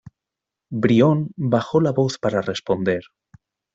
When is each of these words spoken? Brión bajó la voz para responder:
Brión 0.71 1.29
bajó 1.35 1.79
la 1.79 1.91
voz 1.91 2.17
para 2.17 2.41
responder: 2.41 3.03